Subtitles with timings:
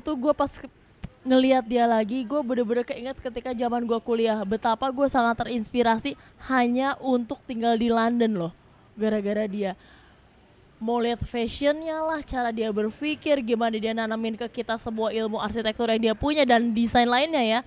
[0.00, 0.48] itu gue pas
[1.20, 4.40] ngelihat dia lagi gue bener-bener keinget ketika zaman gue kuliah.
[4.48, 6.16] Betapa gue sangat terinspirasi
[6.48, 8.52] hanya untuk tinggal di London loh
[8.96, 9.76] gara-gara dia.
[10.80, 15.92] Mau lihat fashionnya lah cara dia berpikir gimana dia nanamin ke kita semua ilmu arsitektur
[15.92, 17.60] yang dia punya dan desain lainnya ya.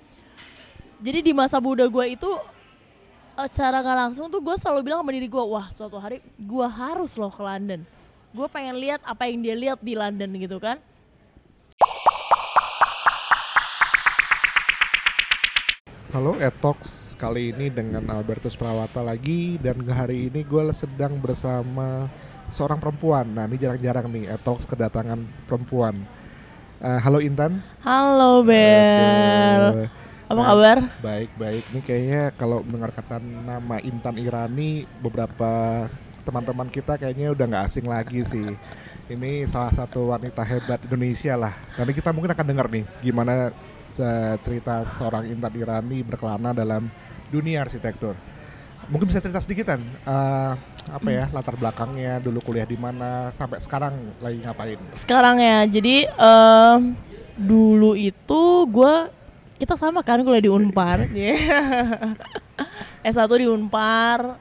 [0.97, 2.29] Jadi di masa muda gue itu
[3.37, 6.67] eh, secara nggak langsung tuh gue selalu bilang sama diri gue wah suatu hari gue
[6.67, 7.85] harus loh ke London.
[8.33, 10.81] Gue pengen lihat apa yang dia lihat di London gitu kan
[16.13, 22.05] Halo Etox, kali ini dengan Albertus Prawata lagi dan hari ini gue sedang bersama
[22.53, 23.25] seorang perempuan.
[23.25, 25.97] Nah ini jarang-jarang nih Etox kedatangan perempuan.
[26.85, 27.65] Eh, halo Intan.
[27.81, 28.53] halo Bel
[29.73, 29.89] Aduh.
[30.29, 31.63] apa Nah, kabar Baik baik.
[31.73, 35.89] Ini kayaknya kalau mendengar kata nama Intan Irani, beberapa
[36.29, 38.53] teman-teman kita kayaknya udah nggak asing lagi sih.
[39.09, 41.57] Ini salah satu wanita hebat Indonesia lah.
[41.73, 43.49] Nanti kita mungkin akan dengar nih gimana
[44.41, 46.89] cerita seorang Intan Irani berkelana dalam
[47.29, 48.13] dunia arsitektur.
[48.91, 50.53] Mungkin bisa cerita sedikitan eh,
[50.91, 54.79] apa ya latar belakangnya, dulu kuliah di mana, sampai sekarang lagi ngapain?
[54.91, 56.91] sekarang ya jadi em,
[57.39, 58.93] dulu itu gue
[59.55, 62.19] kita sama kan kuliah di Unpar Yeah.
[63.07, 64.35] S1 di Unpar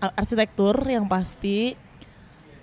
[0.00, 1.76] a- arsitektur yang pasti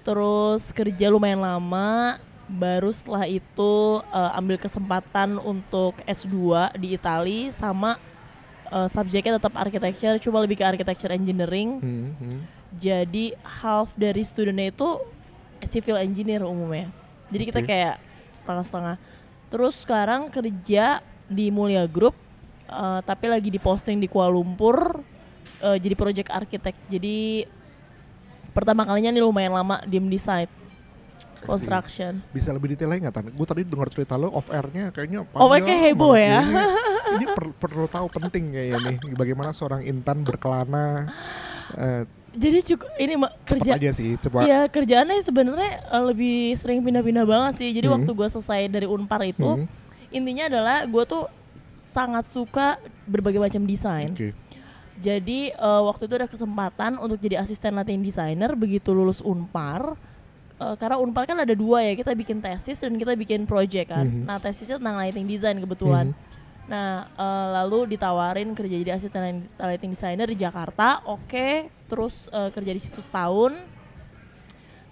[0.02, 3.74] terus kerja lumayan lama baru setelah itu
[4.14, 7.98] eh, ambil kesempatan untuk S2 di Itali sama
[8.70, 12.40] eh, subjeknya tetap architecture cuma lebih ke architecture engineering Hmm, hmm.
[12.78, 14.90] jadi half dari studentnya itu
[15.66, 16.92] civil engineer umumnya.
[17.34, 17.70] Jadi kita Oke.
[17.74, 17.96] kayak
[18.44, 18.96] setengah-setengah.
[19.50, 22.14] Terus sekarang kerja di Mulia Group,
[22.70, 25.02] eh, tapi lagi di posting di Kuala Lumpur,
[25.64, 26.78] eh, jadi project architect.
[26.92, 27.48] Jadi
[28.54, 30.65] pertama kalinya nih lumayan lama diem di site
[31.38, 32.24] construction.
[32.30, 33.26] Bisa lebih detail lagi nggak Tan?
[33.28, 36.40] Gue tadi dengar cerita lo off airnya kayaknya Oh, panjang kayak heboh ya.
[36.40, 36.64] Ini,
[37.16, 41.12] ini per- perlu tahu penting kayaknya nih bagaimana seorang Intan berkelana
[41.74, 44.44] eh, Jadi cukup ini kerja aja sih coba.
[44.44, 47.70] Iya kerjaannya sebenarnya eh, lebih sering pindah-pindah banget sih.
[47.72, 47.96] Jadi Hmm.
[47.96, 49.68] waktu gue selesai dari Unpar itu, Hmm,
[50.10, 51.24] intinya adalah gue tuh
[51.76, 54.12] sangat suka berbagai macam desain.
[54.12, 54.36] Oke.
[54.96, 59.96] Jadi eh, waktu itu ada kesempatan untuk jadi asisten latihan desainer begitu lulus Unpar.
[60.56, 64.08] Eh, karena Unpar kan ada dua ya, kita bikin tesis dan kita bikin project kan.
[64.08, 64.24] Mhm.
[64.24, 66.16] Nah tesisnya tentang lighting design kebetulan.
[66.16, 66.18] Mhm.
[66.66, 71.68] Nah eh, lalu ditawarin kerja jadi asisten lighting designer di Jakarta, oke.
[71.86, 73.52] Terus eh, kerja di situ setahun.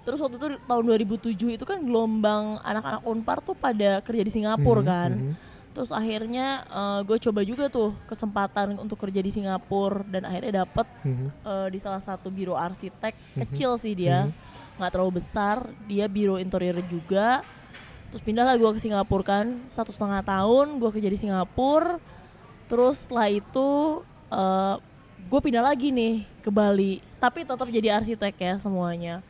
[0.03, 4.83] Terus waktu itu tahun 2007 itu kan gelombang anak-anak Unpar tuh pada kerja di Singapura
[4.83, 5.11] Mhm, kan.
[5.15, 5.33] mhm.
[5.73, 6.61] Terus akhirnya
[7.01, 11.27] gue coba juga tuh kesempatan untuk kerja di Singapura dan akhirnya dapet Mhm.
[11.39, 13.39] eh, di salah satu biro arsitek Mhm.
[13.47, 14.27] kecil sih dia
[14.79, 15.65] nggak terlalu besar.
[15.85, 17.41] Dia biro interior juga.
[18.13, 19.57] Terus pindah lah gue ke Singapura kan.
[19.69, 21.97] Satu setengah tahun gue kerja di Singapura.
[22.69, 23.69] Terus setelah itu
[25.23, 27.01] gue pindah lagi nih ke Bali.
[27.17, 29.21] Tapi tetap jadi arsitek ya semuanya.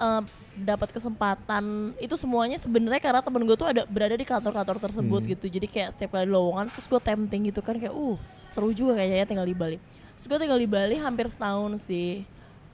[0.00, 0.22] Eh,
[0.60, 1.94] dapat kesempatan.
[1.98, 5.30] Itu semuanya sebenarnya karena temen gue tuh ada berada di kantor-kantor tersebut Hmm.
[5.32, 5.46] gitu.
[5.48, 7.78] Jadi kayak setiap kali lowongan terus gue tempting gitu kan.
[7.78, 8.18] Kayak uh
[8.50, 9.78] seru juga kayaknya ya tinggal di Bali.
[10.18, 12.26] Terus gue tinggal di Bali hampir setahun sih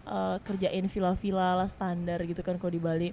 [0.07, 3.11] eh, kerjain villa-villa lah standar gitu kan kalau di Bali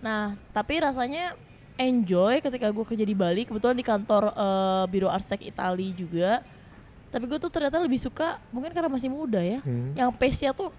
[0.00, 1.36] nah tapi rasanya
[1.76, 6.40] enjoy ketika gue kerja di Bali kebetulan di kantor eh, biro arsitek Itali juga
[7.08, 9.92] tapi gue tuh ternyata lebih suka mungkin karena masih muda ya Hmm.
[9.92, 10.72] yang pace-nya tuh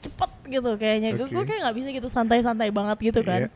[0.00, 1.34] cepet gitu kayaknya gue Oke.
[1.34, 3.50] gue kayak nggak bisa gitu santai-santai banget gitu kan Iya.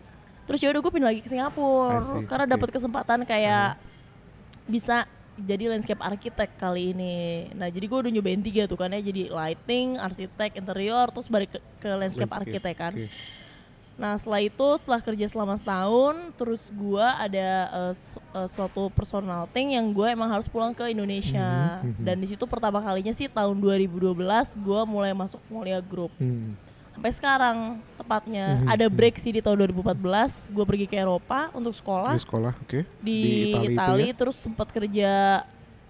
[0.45, 2.45] terus ya udah gue pindah lagi ke Singapura see, karena.
[2.45, 2.53] Uh-huh.
[2.59, 3.79] dapat kesempatan kayak
[4.65, 7.15] bisa jadi landscape architect kali ini
[7.53, 11.49] nah jadi gue udah nyobain tiga tuh kan ya jadi lighting arsitek interior terus balik
[11.49, 13.41] ke, ke landscape, Landscape, architect kan oke.
[13.93, 19.45] Nah setelah itu setelah kerja selama setahun terus gua ada eh, su- eh, suatu personal
[19.47, 22.03] thing yang gue emang harus pulang ke Indonesia Mhm, mhm.
[22.03, 24.17] dan di situ pertama kalinya sih tahun 2012
[24.59, 26.57] gua mulai masuk Mulia Group Hmm.
[26.93, 27.57] Sampai sekarang
[27.95, 28.95] tepatnya Mhm, ada mhm.
[28.95, 29.97] break sih di tahun 2014
[30.49, 32.81] gue pergi ke Eropa untuk sekolah Di sekolah, oke.
[32.99, 34.15] di, Itali Itali, itu ya?
[34.15, 35.11] terus sempat kerja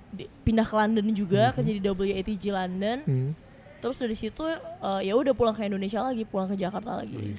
[0.09, 1.55] di- pindah ke London juga Mhm.
[1.55, 3.31] kerja di WATG London Hmm.
[3.79, 4.61] terus dari situ eh,
[5.03, 7.35] ya udah pulang ke Indonesia lagi pulang ke Jakarta lagi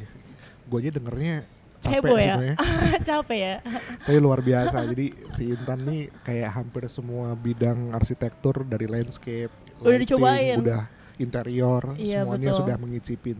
[0.63, 1.43] Gue aja dengernya
[1.79, 2.35] capek Heboh ya?
[3.07, 3.55] capek ya
[3.99, 4.83] Tapi luar biasa.
[4.85, 10.57] Jadi si Intan nih kayak hampir semua bidang arsitektur dari landscape, Udah lighting, dicobain.
[10.57, 10.81] udah
[11.21, 12.59] interior, Iya, semuanya betul.
[12.65, 13.37] sudah mengicipin.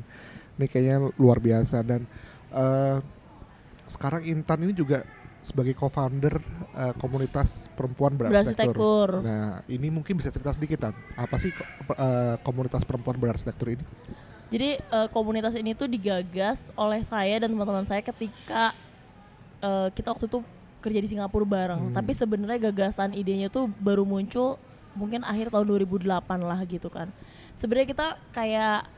[0.60, 2.06] Ini kayaknya luar biasa dan
[2.54, 2.98] eh,
[3.90, 5.02] sekarang Intan ini juga
[5.44, 6.40] sebagai co-founder
[6.72, 9.20] eh, komunitas perempuan berarsitektur.
[9.20, 10.96] Nah, ini mungkin bisa cerita sedikit Tan.
[11.20, 13.86] Apa sih eh, komunitas perempuan berarsitektur ini?
[14.54, 18.72] Jadi eh, komunitas ini tuh digagas oleh saya dan teman-teman saya ketika
[19.60, 20.40] eh, kita waktu itu
[20.80, 21.92] kerja di Singapura bareng.
[21.92, 21.96] Hmm.
[21.96, 24.56] Tapi sebenarnya gagasan idenya tuh baru muncul
[24.94, 26.06] mungkin akhir tahun 2008
[26.42, 27.10] lah gitu kan.
[27.54, 28.90] Sebenarnya kita kayak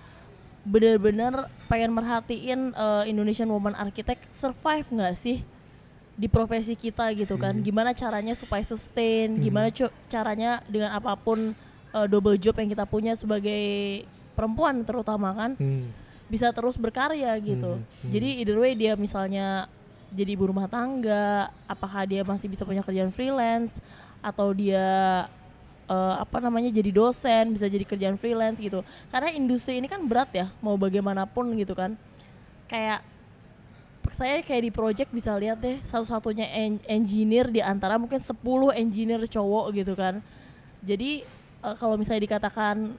[0.65, 5.45] bener-bener pengen merhatiin eh, Indonesian Woman Architect survive nggak sih
[6.15, 7.59] di profesi kita gitu kan?
[7.59, 7.63] Hmm.
[7.63, 9.35] Gimana caranya supaya sustain?
[9.35, 9.43] Hmm.
[9.43, 9.67] Gimana
[10.07, 11.53] caranya dengan apa pun
[11.93, 14.03] eh, double job yang kita punya sebagai
[14.33, 15.53] perempuan terutama kan?
[15.55, 15.91] Hmm.
[16.25, 17.77] bisa terus berkarya gitu.
[17.77, 18.09] Hmm, hmm.
[18.09, 19.69] Jadi either way dia misalnya
[20.09, 23.77] jadi ibu rumah tangga, apakah dia masih bisa punya kerjaan freelance
[24.25, 25.29] atau dia
[25.85, 28.81] eh, apa namanya jadi dosen, bisa jadi kerjaan freelance gitu.
[29.09, 31.93] Karena industri ini kan berat ya, mau bagaimanapun gitu kan.
[32.65, 33.05] Kayak
[34.13, 38.37] saya kayak di project bisa lihat deh satu-satunya en- engineer di antara mungkin 10
[38.77, 40.21] engineer cowok gitu kan.
[40.85, 41.25] Jadi
[41.65, 42.93] eh, kalau misalnya dikatakan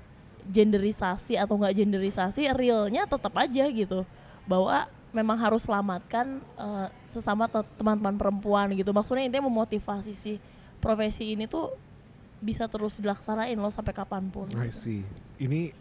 [0.46, 4.06] genderisasi atau enggak genderisasi realnya tetap aja gitu
[4.46, 10.32] bahwa memang harus selamatkan eh, sesama te- teman-teman perempuan gitu maksudnya intinya memotivasi si
[10.78, 11.72] profesi ini tuh
[12.38, 15.00] bisa terus dilaksanain loh sampai kapan pun I see.
[15.36, 15.72] Ini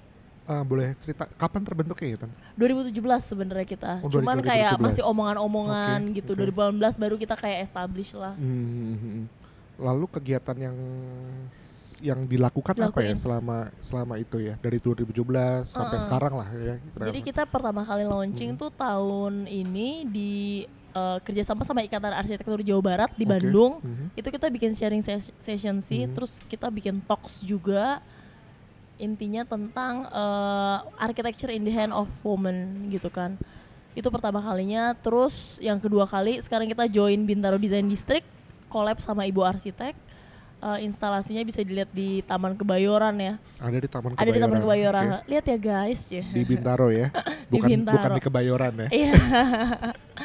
[0.45, 2.31] uh, boleh cerita kapan terbentuknya ya, Tan?
[2.55, 4.47] 2017 sebenarnya kita Oh, cuman 2017.
[4.47, 6.51] kayak masih omongan-omongan Oke, gitu oke.
[6.51, 9.27] 2018 baru kita kayak establish lah Hmm.
[9.75, 10.77] Lalu kegiatan yang
[11.99, 15.15] yang dilakukan apa ya selama selama itu ya dari 2017
[15.65, 16.03] sampai Uh-uh.
[16.03, 16.75] sekarang lah ya.
[17.01, 18.59] Jadi kita pertama kali launching Hmm.
[18.59, 20.33] tuh tahun ini di
[20.95, 23.35] eh, kerjasama sama Ikatan Arsitektur Jawa Barat di Oke.
[23.35, 23.77] Bandung.
[23.77, 24.15] Mhm.
[24.15, 26.13] Itu kita bikin sharing ses- session sih, Hmm.
[26.13, 27.99] terus kita bikin talks juga.
[28.95, 32.55] Intinya tentang eh, architecture in the hand of woman
[32.87, 33.35] gitu kan.
[33.91, 34.95] Itu pertama kalinya.
[34.95, 38.23] Terus yang kedua kali sekarang kita join Bintaro Design District,
[38.65, 39.95] collab sama Ibu Arsitek.
[40.57, 43.35] Eh, instalasinya bisa dilihat di Taman Kebayoran ya.
[43.57, 45.03] Ada di Taman Ada di Taman Kebayoran.
[45.03, 45.21] Kebayoran.
[45.21, 45.29] Oke.
[45.29, 46.23] Lihat ya guys ya.
[46.25, 47.07] Di Bintaro ya.
[47.45, 47.95] Di Bukan Bintaro.
[47.99, 48.87] bukan di Kebayoran ya.
[48.89, 49.13] Iya.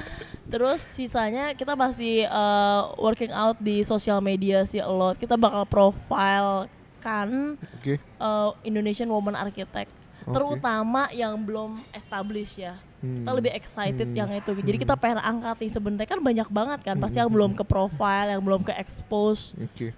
[0.51, 5.15] Terus sisanya kita masih uh, working out di sosial media sih a lot.
[5.15, 6.67] Kita bakal profile
[6.99, 7.97] kan Oke.
[8.19, 9.89] uh, Indonesian Woman Architect.
[10.21, 10.35] Oke.
[10.35, 12.77] Terutama yang belum established ya.
[13.01, 13.25] Hmm.
[13.25, 14.19] Kita lebih excited Hmm.
[14.19, 14.53] yang itu.
[14.53, 14.85] Jadi Hmm.
[14.85, 16.97] kita pengen angkat nih sebenarnya kan banyak banget kan.
[17.01, 17.25] Pasti Hmm.
[17.25, 19.57] yang belum ke profile, yang belum ke expose.
[19.57, 19.97] Oke.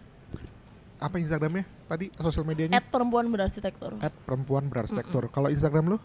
[1.03, 2.79] Apa Instagramnya tadi sosial medianya?
[2.79, 3.99] At perempuan berarsitektur.
[3.99, 5.27] At perempuan berarsitektur.
[5.29, 5.99] Kalau Instagram lu?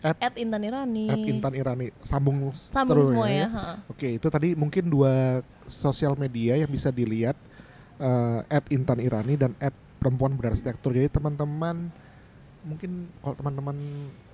[0.00, 1.12] At Intan Irani.
[1.12, 1.86] At Intan Irani.
[2.00, 3.44] Sambung, Sambung terus semua ya.
[3.44, 3.48] ya.
[3.52, 3.66] ha.
[3.84, 7.36] Oke, itu tadi mungkin dua sosial media yang bisa dilihat
[8.00, 10.96] eh, at Intan Irani dan at perempuan berarsitektur.
[10.96, 11.92] Jadi teman-teman
[12.64, 13.76] mungkin kalau teman-teman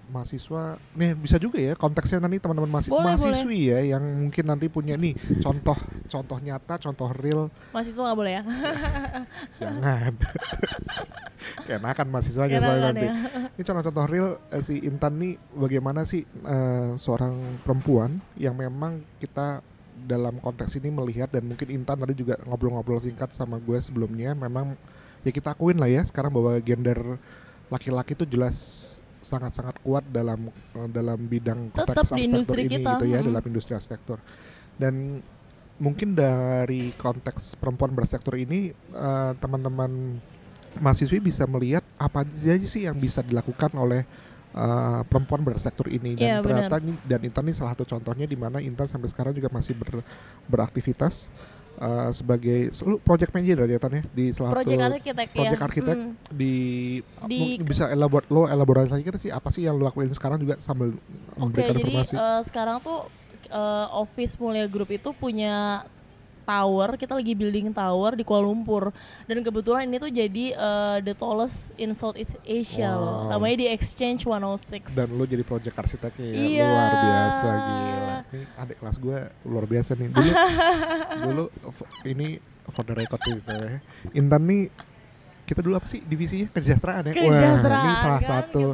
[0.07, 0.63] mahasiswa,
[0.93, 4.95] nih bisa juga ya konteksnya nanti teman-teman mahasi- Boleh, mahasiswi ya yang mungkin nanti punya
[4.95, 5.75] nih contoh
[6.07, 8.43] contoh nyata, contoh real, Mahasiswa nggak boleh ya.
[9.61, 10.13] jangan.
[11.67, 13.07] Kenakan mahasiswanya soalnya nanti.
[13.07, 13.15] ya.
[13.53, 19.61] Ini contoh-contoh real eh, si Intan nih bagaimana sih eh, seorang perempuan yang memang kita
[19.97, 24.77] dalam konteks ini melihat dan mungkin Intan tadi juga ngobrol-ngobrol singkat sama gue sebelumnya memang
[25.23, 27.19] ya kita akuin lah ya sekarang bahwa gender
[27.67, 28.57] laki-laki itu jelas
[29.21, 33.27] sangat-sangat kuat dalam eh, dalam bidang Tetap konteks di industri ini kita, gitu ya mm.
[33.33, 34.19] dalam industri arsitektur.
[34.77, 35.21] Dan
[35.77, 40.21] mungkin dari konteks perempuan bersektor ini eh, teman-teman
[40.77, 44.05] mahasiswi bisa melihat apa aja sih yang bisa dilakukan oleh
[44.57, 46.17] eh, perempuan bersektor ini.
[46.17, 49.33] Dan Iya, ternyata ini, dan Intan ini salah satu contohnya di mana Intan sampai sekarang
[49.33, 50.05] juga masih ber-
[50.49, 51.33] beraktivitas
[51.77, 55.37] eh, sebagai lu project manager ya Tan ya di salah Project satu arsitek ya.
[55.37, 56.13] project arsitek Mm.
[56.31, 56.55] di,
[57.27, 60.93] Di- bisa elabor lo elaborasi lagi sih apa sih yang lo lakuin sekarang juga sambil
[60.93, 62.99] Oke, memberikan jadi informasi eh, sekarang tuh
[63.47, 65.85] eh, office Mulia Group itu punya
[66.47, 68.95] tower, kita lagi building tower di Kuala Lumpur.
[69.25, 73.27] Dan kebetulan ini tuh jadi eh, the tallest in Southeast Asia loh.
[73.27, 73.35] Wow.
[73.35, 74.95] Namanya di Exchange 106.
[74.95, 76.65] dan lo jadi project arsiteknya ya Iya.
[76.65, 80.31] luar biasa gila ini adik kelas gue luar biasa nih dulu
[81.27, 81.45] dulu
[82.05, 82.29] ini
[82.69, 83.79] for the record sih sebenarnya.
[84.13, 84.63] Intan nih
[85.45, 88.65] kita dulu apa sih divisinya kesejahteraan ya Kesejahteraan Wah, ini salah kan, satu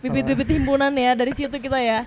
[0.00, 2.02] bibit-bibit himpunan ya dari situ kita ya.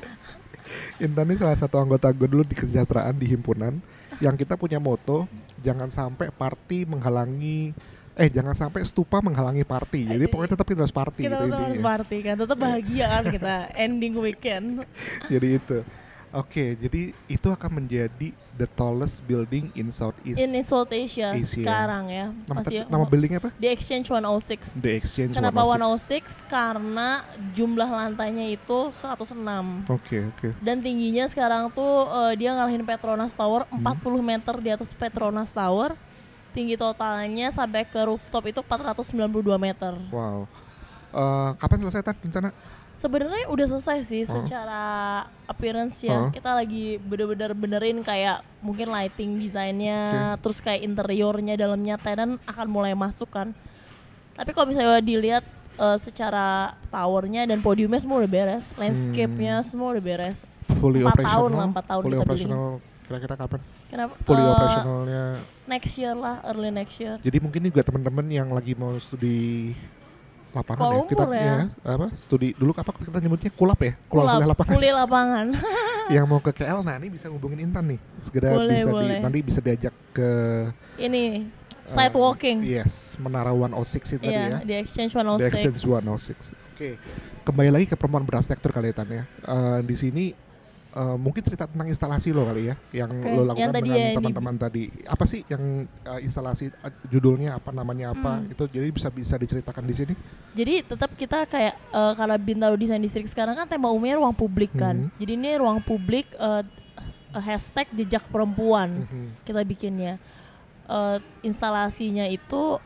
[1.06, 3.80] Intan ini salah satu anggota gue dulu di kesejahteraan di himpunan
[4.24, 5.28] yang kita punya moto
[5.60, 7.74] jangan sampai party menghalangi
[8.16, 10.08] eh jangan sampai stupa menghalangi party.
[10.08, 13.24] Jadi pokoknya tetap kita harus party kita gitu tetap harus party kan, tetap bahagia kan
[13.28, 14.88] kita ending weekend.
[15.32, 15.84] jadi itu
[16.32, 21.44] oke jadi itu akan menjadi the tallest building in Southeast In South Asia, Asia.
[21.44, 22.32] sekarang ya.
[22.48, 24.80] nama, Masih nama buildingnya apa di Exchange 106.
[24.80, 26.48] The Exchange Kenapa 106.
[26.48, 26.48] 106?
[26.48, 27.20] Karena
[27.52, 29.92] jumlah lantainya itu 106.
[29.92, 30.48] Oke oke.
[30.64, 33.84] Dan tingginya sekarang tuh eh, dia ngalahin Petronas Tower Hmm.
[33.84, 35.92] 40 meter di atas Petronas Tower.
[36.56, 40.00] Tinggi totalnya sampai ke rooftop itu 492 meter.
[40.08, 40.48] Wow.
[41.16, 42.52] Eh, kapan selesai tan rencana?
[42.96, 44.36] Sebenarnya udah selesai sih Oh.
[44.36, 44.84] secara
[45.46, 46.16] appearance ya.
[46.18, 46.30] Oh.
[46.30, 50.00] Kita lagi bener-bener benerin kayak mungkin lighting desainnya,
[50.40, 53.56] terus kayak interiornya dalamnya tenan akan mulai masuk kan.
[54.34, 55.44] Tapi kalau misalnya dilihat
[55.76, 60.56] eh, secara towernya dan podiumnya semua udah beres, landscape-nya semua udah beres.
[60.74, 62.66] fully Empat operational tahun lah, empat tahun fully kita operational
[63.02, 64.14] kira-kira kapan Kenapa?
[64.20, 65.24] fully Eh, operationalnya
[65.66, 67.16] Next year lah, early next year.
[67.20, 69.72] jadi mungkin juga teman-teman yang lagi mau studi
[70.56, 71.58] lapangan Kuala ya kita Lumpur ya.
[71.86, 75.46] apa studi dulu apa kita nyebutnya kulap ya Kulap, kuliah lapangan kuliah lapangan.
[76.16, 79.18] yang mau ke KL nah ini bisa hubungin Intan nih segera Boleh, bisa di, boleh.
[79.20, 80.30] nanti bisa diajak ke
[80.96, 82.64] Ini eh, side walking.
[82.64, 83.76] yes menara 106
[84.16, 85.50] itu tadi Iya, ya di Exchange The 106.
[85.52, 86.90] Exchange 106 oke
[87.44, 90.26] kembali lagi ke perempuan berarsitektur kali ya Tan ya Eh, di sini
[90.96, 94.00] eh, mungkin cerita tentang instalasi lo kali ya yang Oke, lo lakukan yang tadi dengan
[94.00, 98.50] ya, teman-teman tadi apa sih yang eh, instalasi eh, judulnya apa namanya apa Hmm.
[98.50, 100.14] itu jadi bisa bisa diceritakan di sini
[100.56, 104.72] Jadi tetap kita kayak eh, karena Bintaro Design District sekarang kan tema umumnya ruang publik
[104.72, 104.96] kan.
[104.96, 105.20] Mhm.
[105.20, 106.64] Jadi ini ruang publik eh,
[107.36, 109.44] hashtag jejak perempuan Mhm.
[109.44, 110.16] kita bikinnya.
[110.86, 112.80] Eh, instalasinya itu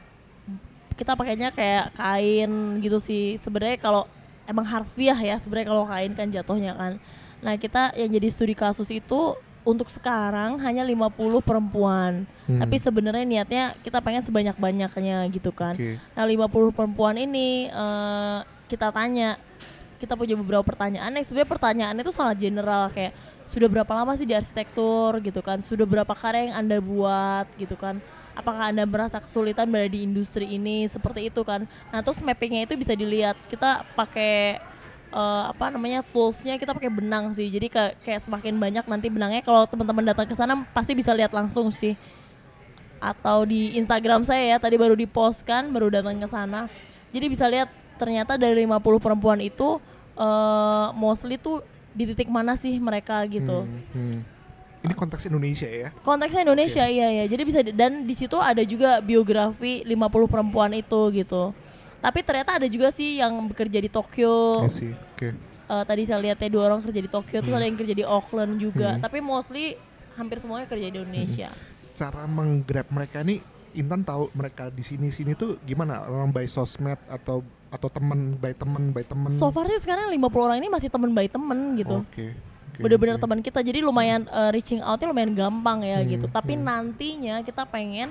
[0.95, 2.51] kita pakainya kayak kain
[2.81, 3.37] gitu sih.
[3.37, 4.03] Sebenarnya kalau
[4.43, 6.97] emang harfiah ya sebenarnya kalau kain kan jatuhnya kan.
[7.39, 9.35] Nah, kita yang jadi studi kasus itu
[9.67, 12.23] untuk sekarang hanya 50 perempuan.
[12.47, 12.59] Hmm.
[12.63, 15.75] Tapi sebenarnya niatnya kita pengen sebanyak-banyaknya gitu kan.
[15.75, 15.99] Oke.
[16.15, 18.39] Nah 50 perempuan ini eh,
[18.71, 19.35] kita tanya,
[19.99, 23.13] kita punya beberapa pertanyaan yang sebenarnya pertanyaannya itu sangat general kayak
[23.49, 27.73] sudah berapa lama sih di arsitektur gitu kan, sudah berapa karya yang anda buat gitu
[27.73, 27.97] kan,
[28.37, 31.65] apakah anda merasa kesulitan berada di industri ini seperti itu kan.
[31.89, 34.61] Nah terus mappingnya itu bisa dilihat kita pakai
[35.09, 39.41] eh, apa namanya toolsnya kita pakai benang sih, jadi kayak, kayak semakin banyak nanti benangnya.
[39.41, 41.97] Kalau teman-teman datang ke sana pasti bisa lihat langsung sih.
[42.99, 46.67] Atau di Instagram saya ya tadi baru di post kan baru datang ke sana.
[47.09, 49.79] Jadi bisa lihat ternyata dari 50 perempuan itu
[50.19, 51.63] eh mostly tuh
[51.95, 53.63] di titik mana sih mereka gitu.
[53.65, 54.19] Hmm, hmm.
[54.79, 55.91] Ini konteks Indonesia ya.
[56.07, 61.11] konteksnya Indonesia iya ya jadi bisa dan di situ ada juga biografi 50 perempuan itu
[61.11, 61.51] gitu
[61.99, 64.93] tapi ternyata ada juga sih yang bekerja di Tokyo I see.
[65.13, 65.35] Oke.
[65.65, 67.59] Eh, tadi saya lihat ya dua orang kerja di Tokyo terus Hmm.
[67.59, 69.01] ada yang kerja di Auckland juga Hmm.
[69.01, 69.77] tapi mostly
[70.13, 71.49] hampir semuanya kerja di Indonesia
[71.93, 76.01] Cara menggrab mereka ini Intan tahu mereka di sini sini tuh gimana?
[76.01, 79.29] Orang by sosmed atau atau temen by temen by temen.
[79.29, 82.33] so far sih sekarang 50 orang ini masih temen by temen gitu Oke.
[82.33, 83.21] oke, bener-bener oke.
[83.21, 86.65] teman kita jadi lumayan eh, reaching outnya lumayan gampang ya Hmm, gitu tapi hmm.
[86.65, 88.09] nantinya kita pengen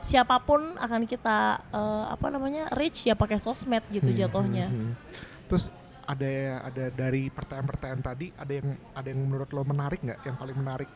[0.00, 1.38] siapa pun akan kita
[1.68, 4.94] eh, apa namanya reach ya pakai sosmed gitu Hmm, jatuhnya hmm, hmm.
[5.48, 5.64] Terus
[6.04, 6.32] ada
[6.64, 10.20] ada dari pertanyaan-pertanyaan tadi ada yang ada yang menurut lo menarik nggak?
[10.24, 10.88] Yang paling menarik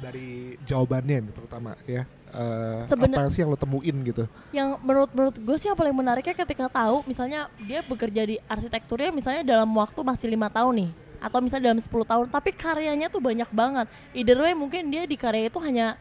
[0.00, 0.28] dari
[0.64, 2.08] jawabannya terutama ya.
[2.30, 4.24] Eh, Sebenar- apa sih yang lo temuin gitu?
[4.50, 9.10] yang menurut menurut gue sih yang paling menariknya ketika tahu misalnya dia bekerja di arsitekturnya
[9.10, 10.90] misalnya dalam waktu masih lima tahun nih
[11.20, 15.18] atau misalnya dalam 10 tahun tapi karyanya tuh banyak banget either way mungkin dia di
[15.18, 15.98] karya itu hanya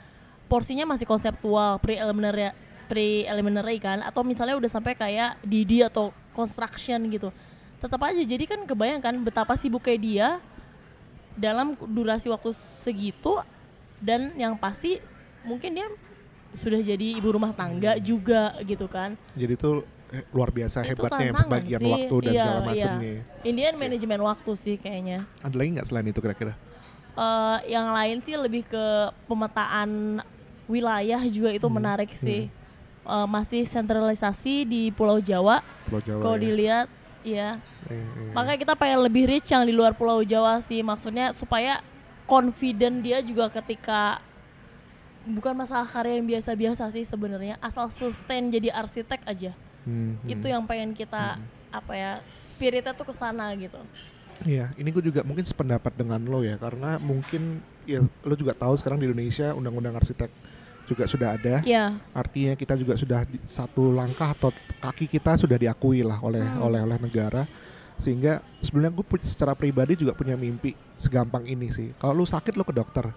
[0.50, 2.52] porsinya masih konseptual pre-preliminary
[2.90, 7.30] pre-preliminary kan atau misalnya udah sampai kayak DD atau construction gitu
[7.78, 10.28] tetap aja jadi kan kebayangkan betapa sibuknya dia
[11.38, 13.40] dalam durasi waktu segitu
[14.02, 15.00] dan yang pasti
[15.46, 15.88] mungkin dia
[16.58, 19.72] sudah jadi ibu rumah tangga juga gitu kan Jadi itu
[20.10, 21.92] eh, luar biasa Itu hebatnya pembagian sih.
[21.94, 22.66] waktu dan Iya, segala iya.
[22.66, 23.14] macamnya.
[23.46, 26.54] Indian manajemen waktu sih kayaknya Ada lagi nggak selain itu kira-kira?
[27.14, 28.86] Eh, yang lain sih lebih ke
[29.30, 30.20] pemetaan
[30.70, 32.48] wilayah juga itu Hmm, menarik sih.
[33.04, 35.66] Eh, masih sentralisasi di Pulau Jawa.
[35.90, 36.22] Pulau Jawa.
[36.22, 36.44] kalau ya.
[36.46, 36.88] dilihat
[37.20, 37.50] ya
[37.90, 38.32] Eh, eh.
[38.32, 40.86] makanya kita pengen lebih reach yang di luar Pulau Jawa sih.
[40.86, 41.82] Maksudnya supaya
[42.24, 44.22] confident dia juga ketika
[45.26, 47.58] bukan masalah karya yang biasa-biasa sih sebenarnya.
[47.60, 49.52] Asal sustain jadi arsitek aja.
[49.84, 50.30] Hmm, hmm.
[50.30, 52.12] itu yang pengen kita apa ya
[52.44, 53.78] spiritnya tuh ke sana gitu
[54.42, 58.76] Iya, ini gue juga mungkin sependapat dengan lo ya, karena mungkin ya lo juga tahu
[58.76, 60.32] sekarang di Indonesia undang-undang arsitek
[60.86, 61.62] juga sudah ada.
[61.62, 66.42] ya Artinya kita juga sudah di- satu langkah atau kaki kita sudah diakui lah oleh
[66.42, 66.66] Hmm.
[66.66, 67.44] oleh oleh negara.
[68.00, 71.92] Sehingga sebenarnya gue secara pribadi juga punya mimpi segampang ini sih.
[72.00, 73.12] Kalau lo sakit lo ke dokter,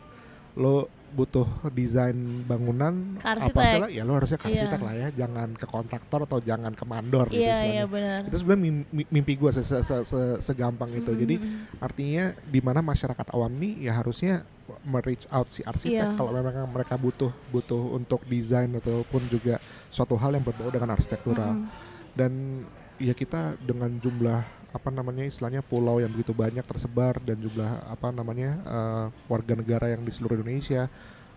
[0.55, 4.49] lo butuh desain bangunan Ke apa salah ya lo harusnya Iya.
[4.49, 8.21] arsitek lah ya, jangan ke kontraktor atau jangan ke mandor gitu iya istilahnya iya benar
[8.25, 11.45] itu sebenarnya mim- mi- mimpi gue se se- se- se- segampang itu Mm, jadi mm,
[11.45, 11.85] mm.
[11.85, 14.41] artinya di mana masyarakat awam nih ya harusnya
[14.83, 16.17] me-reach out si arsitek Iya.
[16.17, 21.53] kalau memang mereka butuh butuh untuk desain ataupun juga suatu hal yang berbau dengan arsitektural
[21.53, 21.69] Mm, mm.
[22.17, 22.33] dan
[22.97, 28.09] ya kita dengan jumlah apa namanya istilahnya pulau yang begitu banyak tersebar dan jumlah apa
[28.09, 30.89] namanya eh, warga negara yang di seluruh Indonesia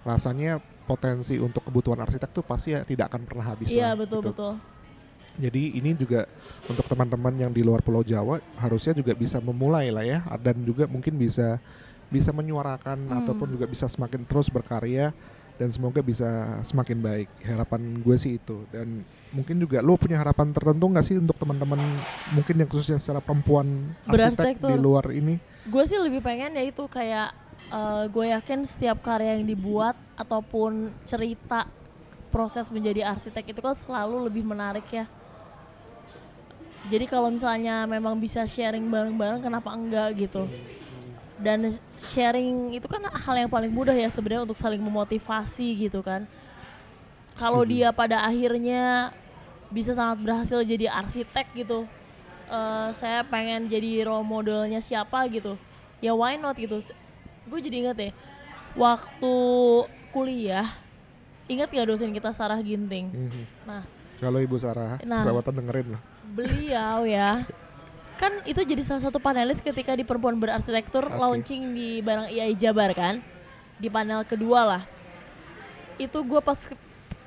[0.08, 4.22] rasanya potensi untuk kebutuhan arsitek tuh pasti ya tidak akan pernah habis iya lah, betul
[4.24, 4.32] gitu.
[4.32, 4.54] betul
[5.36, 6.24] Jadi ini juga
[6.72, 10.88] untuk teman-teman yang di luar Pulau Jawa harusnya juga bisa memulai lah ya dan juga
[10.88, 11.60] mungkin bisa
[12.08, 13.20] bisa menyuarakan Hmm.
[13.20, 15.12] ataupun juga bisa semakin terus berkarya
[15.56, 17.30] dan semoga bisa semakin baik.
[17.44, 21.80] Harapan gue sih itu dan mungkin juga lo punya harapan tertentu nggak sih untuk teman-teman
[22.32, 25.36] mungkin yang khususnya secara perempuan arsitek di luar ini?
[25.66, 27.34] gue sih lebih pengen ya itu kayak
[27.74, 31.66] eh, gue yakin setiap karya yang dibuat ataupun cerita
[32.30, 35.10] proses menjadi arsitek itu kan selalu lebih menarik ya
[36.86, 40.46] jadi kalau misalnya memang bisa sharing bareng-bareng kenapa enggak gitu
[41.36, 46.24] dan sharing itu kan hal yang paling mudah ya sebenarnya untuk saling memotivasi gitu kan
[47.36, 49.12] kalau dia pada akhirnya
[49.68, 51.84] bisa sangat berhasil jadi arsitek gitu
[52.48, 55.60] eh, saya pengen jadi role modelnya siapa gitu
[56.00, 56.80] ya why not gitu
[57.46, 58.12] gue jadi inget ya
[58.74, 59.36] waktu
[60.10, 60.68] kuliah
[61.46, 63.44] ingat gak dosen kita Sarah Ginting Mhm.
[63.66, 63.84] nah
[64.16, 65.28] Kalau Ibu Sarah, Nah.
[65.28, 66.02] perawatan dengerin loh.
[66.24, 67.44] beliau ya
[68.16, 71.20] kan itu jadi salah satu panelis ketika di perempuan berarsitektur Oke.
[71.20, 73.20] launching di barang IAI Jabar kan?
[73.76, 74.84] Di panel kedua lah.
[76.00, 76.58] Itu gue pas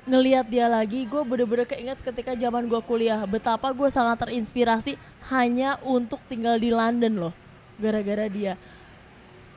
[0.09, 3.21] ngelihat dia lagi gue bener-bener keinget ketika zaman gue kuliah.
[3.29, 4.97] Betapa gue sangat terinspirasi
[5.29, 7.33] hanya untuk tinggal di London loh
[7.79, 8.53] gara-gara dia.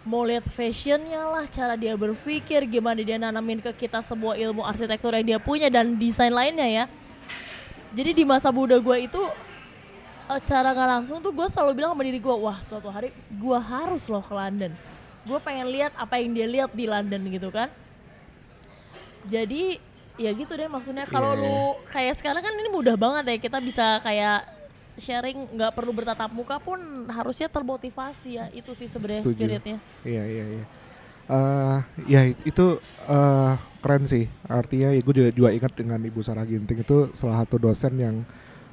[0.03, 5.15] Mau lihat fashionnya lah cara dia berpikir gimana dia nanamin ke kita semua ilmu arsitektur
[5.15, 6.85] yang dia punya dan desain lainnya ya.
[7.93, 9.23] Jadi di masa muda gue itu
[10.41, 14.05] secara nggak langsung tuh gue selalu bilang sama diri gue wah suatu hari gue harus
[14.09, 14.73] loh ke London.
[15.23, 17.69] Gue pengen lihat apa yang dia lihat di London gitu kan.
[19.27, 19.79] Jadi
[20.21, 21.09] ya gitu deh maksudnya.
[21.09, 21.57] Kalau Iya, lu
[21.91, 24.45] kayak sekarang kan ini mudah banget ya kita bisa kayak
[25.01, 26.77] sharing nggak perlu bertatap muka pun
[27.09, 29.79] harusnya termotivasi ya itu sih sebenarnya spiritnya.
[30.05, 30.65] Iya iya iya.
[31.33, 31.79] Eh,
[32.11, 34.29] ya itu eh, keren sih.
[34.51, 38.17] Artinya ya gue juga, juga ingat dengan Ibu Sarah Ginting itu salah satu dosen yang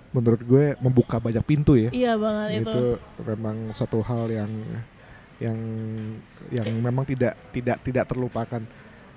[0.10, 1.90] menurut gue membuka banyak pintu ya.
[1.94, 2.86] iya banget itu, itu
[3.22, 4.52] memang suatu hal yang
[5.40, 5.58] yang
[6.52, 8.62] yang memang tidak tidak tidak terlupakan.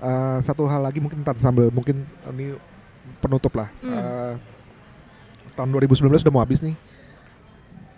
[0.03, 2.55] Eh, satu hal lagi mungkin ntar sambil mungkin ini
[3.19, 3.69] penutup lah.
[3.83, 3.91] Hmm.
[3.91, 4.35] Eh,
[5.57, 6.77] tahun 2019 sudah mau habis nih.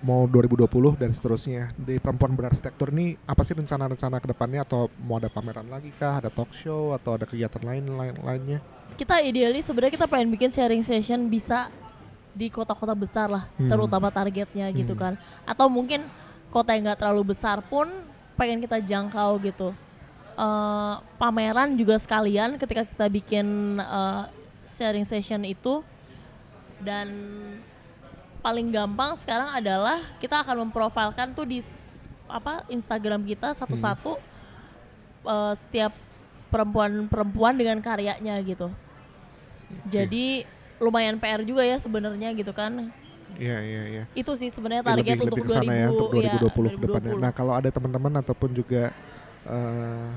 [0.05, 1.73] Mau 2020 dan seterusnya.
[1.81, 6.21] Di perempuan berarsitektur ini apa sih rencana-rencana ke depannya atau mau ada pameran lagi kah,
[6.21, 8.61] ada talk show atau ada kegiatan lain lain lainnya?
[8.95, 11.67] kita idealis sebenarnya kita pengen bikin sharing session bisa
[12.35, 13.71] di kota-kota besar lah Hmm.
[13.71, 15.01] terutama targetnya gitu Hmm.
[15.01, 15.13] kan
[15.47, 16.03] atau mungkin
[16.51, 17.87] kota yang nggak terlalu besar pun
[18.35, 19.71] pengen kita jangkau gitu
[20.35, 24.23] Eh, pameran juga sekalian ketika kita bikin eh,
[24.67, 25.79] sharing session itu
[26.83, 27.07] dan
[28.43, 31.63] paling gampang sekarang adalah kita akan memprofilkan tuh di
[32.27, 34.19] apa Instagram kita satu-satu
[35.23, 35.95] eh, setiap
[36.51, 38.75] perempuan-perempuan dengan karyanya gitu.
[39.87, 40.43] Jadi
[40.83, 42.91] lumayan PR juga ya sebenarnya gitu kan.
[43.35, 44.03] Iya iya iya.
[44.15, 46.71] Itu sih sebenarnya Ya, target lebih, untuk lebih ke sana 2000 ya untuk 2020 ya,
[46.71, 47.13] ke depannya.
[47.19, 48.83] Nah, kalau ada teman-teman ataupun juga
[49.45, 50.09] eh,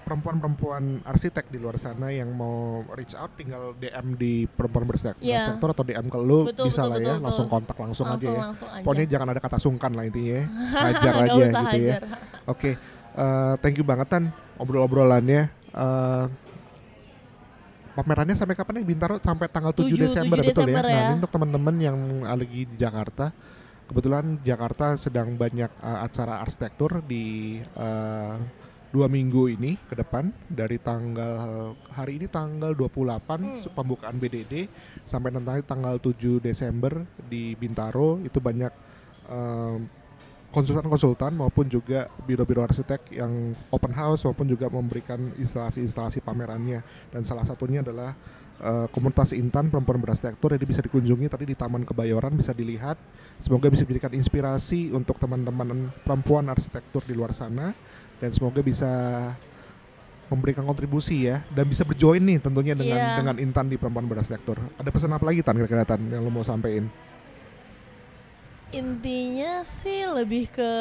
[0.00, 5.54] perempuan-perempuan arsitek di luar sana yang mau reach out tinggal DM di perempuan bersektor Iya.
[5.54, 8.38] atau DM ke lu Betul, bisa betul, lah ya, betul, langsung kontak langsung, langsung aja
[8.38, 8.42] ya.
[8.50, 8.82] langsung aja.
[8.82, 10.44] Pokoknya jangan ada kata sungkan lah intinya ya.
[10.90, 11.62] Hajar aja gitu ya.
[11.62, 12.02] hajar.
[12.50, 12.70] Oke,
[13.14, 14.24] eh, thank you banget Tan
[14.58, 15.42] obrol-obrolannya.
[15.70, 16.24] Eh,
[17.94, 19.16] pamerannya sampai kapan nih Bintaro?
[19.20, 20.90] Sampai tanggal 7, 7 Desember, 7 betul Desember ya.
[20.90, 21.02] Nah, ya.
[21.06, 23.26] ini untuk teman-teman yang lagi di Jakarta,
[23.90, 28.36] kebetulan Jakarta sedang banyak eh, acara arsitektur di eh,
[28.90, 33.62] dua minggu ini ke depan dari tanggal hari ini tanggal 28 Hmm.
[33.70, 34.66] pembukaan BDD
[35.06, 38.72] sampai nanti tanggal 7 Desember di Bintaro itu banyak
[39.30, 39.76] eh,
[40.50, 46.82] konsultan-konsultan maupun juga biro-biro arsitek yang open house maupun juga memberikan instalasi-instalasi pamerannya.
[47.14, 48.14] Dan salah satunya adalah
[48.58, 52.98] eh, komunitas Intan perempuan berarsitektur jadi bisa dikunjungi tadi di Taman Kebayoran bisa dilihat.
[53.38, 57.72] Semoga bisa menjadikan inspirasi untuk teman-teman perempuan arsitektur di luar sana
[58.20, 58.90] dan semoga bisa
[60.30, 63.16] memberikan kontribusi ya dan bisa berjoin nih tentunya dengan Iya.
[63.18, 66.46] dengan Intan di perempuan berarsitektur ada pesan apa lagi Tan kira-kira Tan yang lo mau
[66.46, 66.86] sampein
[68.70, 70.72] Intinya sih lebih ke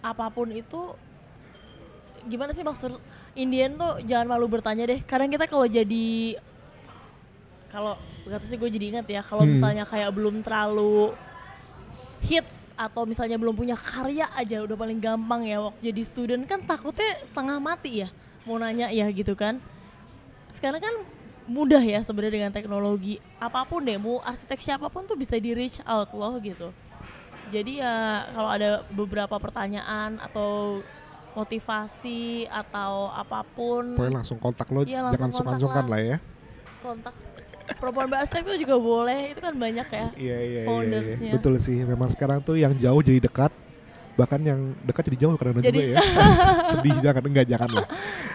[0.00, 0.96] apa pun itu
[2.24, 2.96] gimana sih maksud
[3.36, 5.04] Indian tuh jangan malu bertanya deh.
[5.04, 6.40] Kadang kita kalau jadi
[7.68, 7.92] kalau
[8.24, 9.52] kata sih gue jadi ingat ya kalau Hmm.
[9.52, 11.12] misalnya kayak belum terlalu
[12.24, 16.58] hits atau misalnya belum punya karya aja udah paling gampang ya waktu jadi student kan
[16.64, 18.08] takutnya setengah mati ya
[18.48, 19.60] mau nanya ya gitu kan
[20.50, 20.94] sekarang kan
[21.46, 25.50] mudah ya sebenarnya dengan teknologi apa pun deh mau arsitek siapa pun tuh bisa di
[25.50, 26.74] reach out loh gitu
[27.46, 27.94] jadi ya
[28.30, 30.82] kalau ada beberapa pertanyaan atau
[31.36, 35.92] motivasi atau apa pun Pokoknya langsung kontak lo Iya, langsung jangan sungkan-sungkan lah.
[35.92, 36.16] lah ya
[36.76, 37.14] kontak
[37.76, 41.32] perempuan berarsitek itu juga boleh itu kan banyak ya Iya iya iya, iya.
[41.34, 41.82] Betul sih.
[41.82, 43.50] Memang sekarang tuh yang jauh jadi dekat.
[44.14, 46.00] Bahkan yang dekat jadi jauh karena Jadi- juga ya.
[46.70, 47.86] Sedih jangan enggak jangan lah.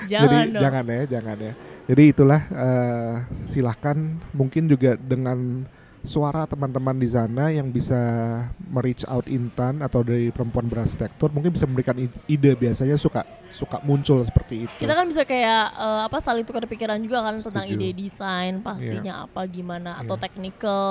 [0.06, 1.54] jangan jadi dong jangan ya, jangan ya.
[1.92, 3.16] Jadi itulah eh,
[3.52, 4.00] silahkan
[4.32, 5.68] mungkin juga dengan
[6.02, 8.00] suara teman-teman di sana yang bisa
[8.72, 11.94] mereach out Intan atau dari perempuan berarsitektur mungkin bisa memberikan
[12.26, 13.22] ide biasanya suka
[13.54, 14.82] suka muncul seperti itu.
[14.82, 17.78] kita kan bisa kayak eh, apa saling tukar pikiran juga kan tentang Setuju.
[17.84, 20.24] ide desain pastinya apa gimana atau Iya.
[20.24, 20.88] technical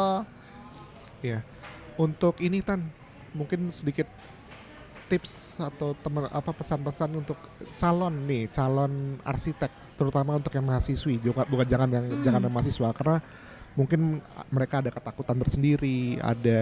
[1.21, 1.41] Iya.
[1.97, 2.81] Untuk ini Tan,
[3.33, 4.09] mungkin sedikit
[5.11, 7.37] tips atau teman apa pesan-pesan untuk
[7.77, 9.69] calon nih, calon arsitek,
[10.01, 12.25] terutama untuk yang mahasiswi, juga bukan jangan yang Hmm.
[12.25, 13.17] jangan yang mahasiswa karena
[13.77, 14.01] mungkin
[14.49, 16.61] mereka ada ketakutan tersendiri, ada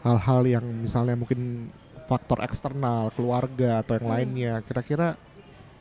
[0.00, 1.68] hal-hal yang misalnya mungkin
[2.06, 4.14] faktor eksternal, keluarga atau yang Hmm.
[4.14, 4.54] lainnya.
[4.62, 5.18] Kira-kira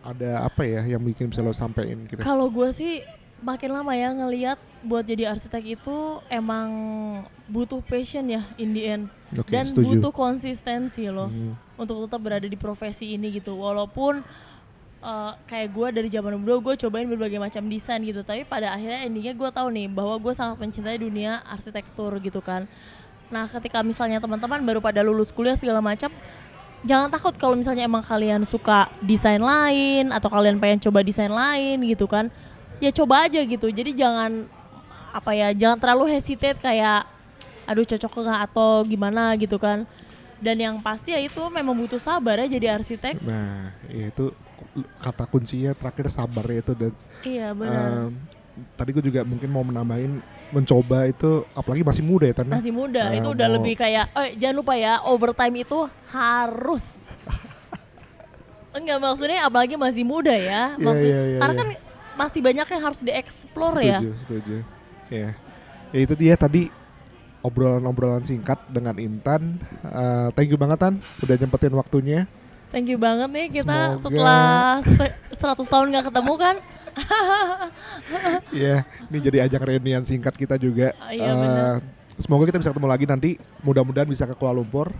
[0.01, 2.09] ada apa ya yang bikin bisa lo sampein?
[2.17, 3.05] Kalau gue sih
[3.39, 5.95] makin lama ya ngelihat buat jadi arsitek itu
[6.27, 6.71] emang
[7.45, 9.03] butuh passion ya in the end
[9.36, 9.99] Oke, dan setuju.
[9.99, 14.23] butuh konsistensi loh Hmm, untuk tetap berada di profesi ini gitu walaupun
[15.03, 18.23] uh, kayak gue dari zaman dulu gue cobain berbagai macam desain gitu.
[18.23, 22.65] Tapi pada akhirnya endingnya gue tahu nih bahwa gue sangat mencintai dunia arsitektur gitu kan.
[23.27, 26.09] Nah ketika misalnya teman-teman baru pada lulus kuliah segala macam
[26.83, 31.79] jangan takut kalau misalnya emang kalian suka desain lain atau kalian pengen coba desain lain
[31.87, 32.27] gitu kan
[32.83, 33.67] ya coba aja gitu.
[33.71, 34.47] Jadi jangan
[35.13, 37.05] apa ya jangan terlalu hesitate kayak
[37.63, 38.39] aduh cocok nggak?
[38.51, 39.87] atau gimana gitu kan.
[40.43, 43.23] Dan yang pasti ya itu memang butuh sabar ya jadi arsitek.
[43.23, 44.35] Nah, ya itu
[44.97, 48.09] kata kuncinya terakhir sabar ya itu dan iya benar
[48.73, 52.53] tadi gue juga mungkin mau menambahin mencoba itu apalagi masih muda ya Tan ya?
[52.53, 57.01] masih muda Eh, itu udah mau- lebih kayak eh jangan lupa ya overtime itu harus
[58.77, 61.61] enggak maksudnya apalagi masih muda ya Iya, maksud iya, iya, karena iya.
[61.61, 61.69] kan
[62.13, 64.55] masih banyak yang harus dieksplor ya setuju, setuju.
[65.09, 65.29] Ya.
[65.89, 66.69] Ya itu dia tadi
[67.41, 69.57] obrolan-obrolan singkat dengan Intan.
[69.83, 72.25] Eh, thank you banget Tan udah nyempetin waktunya.
[72.73, 74.43] Thank you banget nih kita Semoga- setelah
[74.81, 75.15] se-
[75.62, 76.55] 100 tahun nggak ketemu kan
[78.53, 80.93] Iya, ini jadi ajang reunian singkat kita juga.
[81.07, 81.75] Iya, Eh, benar.
[82.15, 83.29] semoga kita bisa ketemu lagi nanti.
[83.59, 84.93] Mudah-mudahan bisa ke Kuala Lumpur,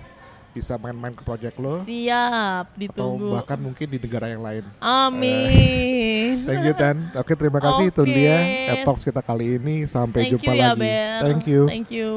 [0.51, 4.65] bisa main-main ke project lo siap atau ditunggu bahkan mungkin di negara yang lain.
[4.79, 7.13] amin Thank you Tan.
[7.13, 8.09] Oke terima kasih itu Oke.
[8.12, 8.38] dia
[8.69, 9.86] At Talks kita kali ini.
[9.86, 10.81] Sampai thank jumpa you ya lagi.
[10.81, 11.62] Ber Thank you.
[11.69, 12.09] thank you